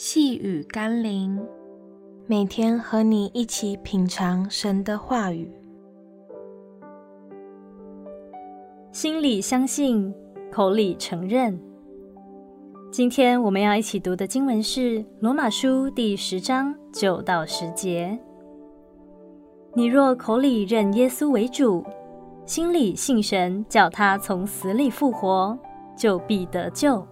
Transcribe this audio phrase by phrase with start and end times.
[0.00, 1.44] 细雨甘霖，
[2.28, 5.50] 每天和你一起品尝神的话语。
[8.92, 10.14] 心里相信，
[10.52, 11.60] 口里承认。
[12.92, 18.16] 今天我们要一起读的经文是《罗马书》第十章九到十节。
[19.74, 21.84] 你若口里认耶稣为主，
[22.46, 25.58] 心里信神叫他从死里复活，
[25.96, 27.04] 就必得救。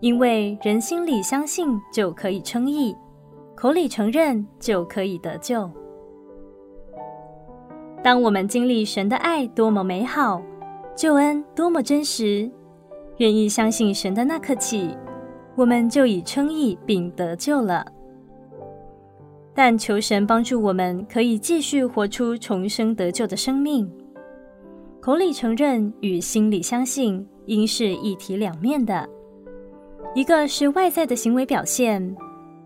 [0.00, 2.96] 因为人心里相信就可以称义，
[3.56, 5.68] 口里承认就可以得救。
[8.02, 10.40] 当我们经历神的爱多么美好，
[10.94, 12.48] 救恩多么真实，
[13.16, 14.96] 愿意相信神的那刻起，
[15.56, 17.84] 我们就已称义并得救了。
[19.52, 23.90] 但求神帮助我们，可以继续活出重生得救的生命。
[25.00, 29.08] 口里承认与心里相信，应是一体两面的。
[30.18, 32.16] 一个是外在的行为表现，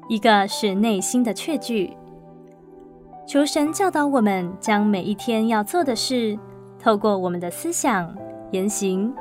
[0.08, 1.94] 一个是内心的确据。
[3.26, 6.38] 求神教导我们，将每一天要做的事，
[6.78, 8.16] 透过我们的思想、
[8.52, 9.14] 言行，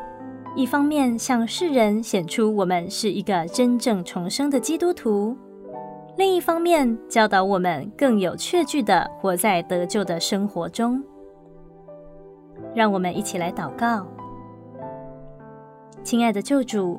[0.56, 5.36] 一方面向世人显出我们是一个真正重生的基督徒；
[6.16, 11.04] 另一方面，教导我们更有确据的活在得救的生活中。
[12.74, 14.08] 让我们一起来祷告，
[16.02, 16.98] 亲爱的救主。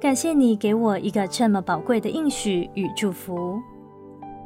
[0.00, 3.60] 感谢你给我一个这么宝贵的应许与祝福，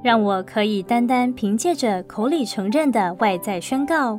[0.03, 4.19] 让我可以单单凭借着口里承认的外在宣告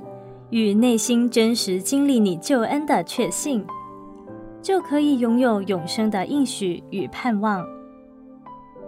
[0.50, 3.66] 与内心真实经历你救恩的确信，
[4.62, 7.62] 就可以拥有永生的应许与盼望。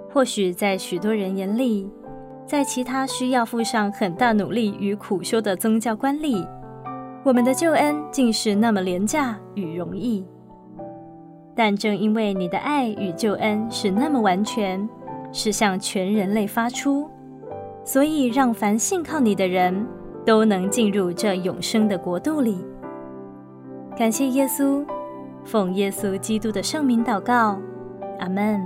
[0.09, 1.89] 或许在许多人眼里，
[2.45, 6.47] 在其他需要付上很大努力与苦修的宗教观里，
[7.25, 10.25] 我们的救恩竟是那么廉价与容易。
[11.57, 14.87] 但正因为你的爱与救恩是那么完全，
[15.31, 17.09] 是向全人类发出，
[17.83, 19.85] 所以让凡信靠你的人
[20.23, 22.63] 都能进入这永生的国度里。
[23.97, 24.85] 感谢耶稣，
[25.43, 27.59] 奉耶稣基督的圣名祷告，
[28.19, 28.61] 阿门。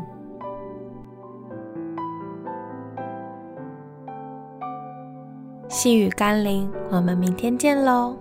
[5.70, 8.18] 细雨甘霖，我们明天见喽。